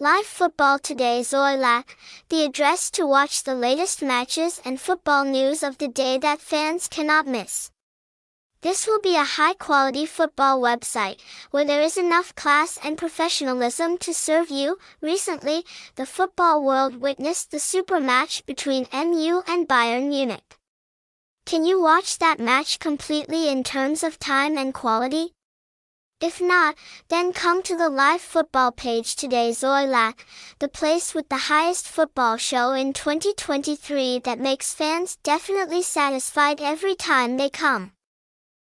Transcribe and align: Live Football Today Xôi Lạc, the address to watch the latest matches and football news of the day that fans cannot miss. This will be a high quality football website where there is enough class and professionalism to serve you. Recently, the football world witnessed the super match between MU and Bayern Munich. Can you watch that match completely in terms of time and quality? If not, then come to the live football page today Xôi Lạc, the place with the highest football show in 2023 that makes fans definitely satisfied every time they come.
Live 0.00 0.26
Football 0.26 0.78
Today 0.78 1.22
Xôi 1.22 1.58
Lạc, 1.58 1.96
the 2.28 2.44
address 2.44 2.88
to 2.92 3.04
watch 3.04 3.42
the 3.42 3.56
latest 3.56 4.00
matches 4.00 4.60
and 4.64 4.80
football 4.80 5.24
news 5.24 5.64
of 5.64 5.78
the 5.78 5.88
day 5.88 6.18
that 6.18 6.40
fans 6.40 6.86
cannot 6.86 7.26
miss. 7.26 7.72
This 8.60 8.86
will 8.86 9.00
be 9.00 9.16
a 9.16 9.24
high 9.24 9.54
quality 9.54 10.06
football 10.06 10.60
website 10.60 11.18
where 11.50 11.64
there 11.64 11.82
is 11.82 11.96
enough 11.96 12.32
class 12.36 12.78
and 12.84 12.96
professionalism 12.96 13.98
to 13.98 14.14
serve 14.14 14.50
you. 14.50 14.78
Recently, 15.00 15.64
the 15.96 16.06
football 16.06 16.62
world 16.62 17.00
witnessed 17.00 17.50
the 17.50 17.58
super 17.58 17.98
match 17.98 18.46
between 18.46 18.86
MU 18.92 19.42
and 19.48 19.66
Bayern 19.66 20.10
Munich. 20.10 20.58
Can 21.44 21.64
you 21.64 21.82
watch 21.82 22.18
that 22.18 22.38
match 22.38 22.78
completely 22.78 23.48
in 23.48 23.64
terms 23.64 24.04
of 24.04 24.20
time 24.20 24.56
and 24.56 24.72
quality? 24.72 25.32
If 26.20 26.40
not, 26.40 26.74
then 27.08 27.32
come 27.32 27.62
to 27.62 27.76
the 27.76 27.88
live 27.88 28.20
football 28.20 28.72
page 28.72 29.14
today 29.14 29.50
Xôi 29.50 29.86
Lạc, 29.86 30.26
the 30.58 30.66
place 30.66 31.14
with 31.14 31.28
the 31.28 31.46
highest 31.46 31.86
football 31.86 32.36
show 32.36 32.72
in 32.72 32.92
2023 32.92 34.18
that 34.24 34.40
makes 34.40 34.74
fans 34.74 35.16
definitely 35.22 35.82
satisfied 35.82 36.60
every 36.60 36.96
time 36.96 37.36
they 37.36 37.48
come. 37.48 37.92